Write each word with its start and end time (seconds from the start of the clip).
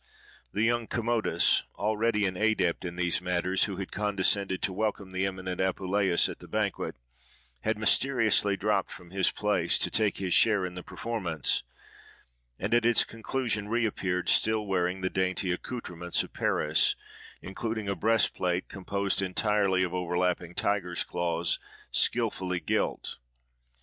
The 0.51 0.63
young 0.63 0.87
Commodus, 0.87 1.61
already 1.75 2.25
an 2.25 2.35
adept 2.35 2.85
in 2.85 2.95
these 2.95 3.21
matters, 3.21 3.65
who 3.65 3.75
had 3.75 3.91
condescended 3.91 4.59
to 4.63 4.73
welcome 4.73 5.11
the 5.11 5.27
eminent 5.27 5.61
Apuleius 5.61 6.27
at 6.27 6.39
the 6.39 6.47
banquet, 6.47 6.95
had 7.59 7.77
mysteriously 7.77 8.57
dropped 8.57 8.91
from 8.91 9.11
his 9.11 9.29
place 9.29 9.77
to 9.77 9.91
take 9.91 10.17
his 10.17 10.33
share 10.33 10.65
in 10.65 10.73
the 10.73 10.81
performance; 10.81 11.61
and 12.57 12.73
at 12.73 12.83
its 12.83 13.03
conclusion 13.03 13.67
reappeared, 13.69 14.27
still 14.27 14.65
wearing 14.65 15.01
the 15.01 15.09
dainty 15.11 15.51
accoutrements 15.51 16.23
of 16.23 16.33
Paris, 16.33 16.95
including 17.43 17.87
a 17.87 17.93
breastplate, 17.95 18.69
composed 18.69 19.21
entirely 19.21 19.83
of 19.83 19.93
overlapping 19.93 20.55
tigers' 20.55 21.03
claws, 21.03 21.59
skilfully 21.91 22.59
gilt. 22.59 23.17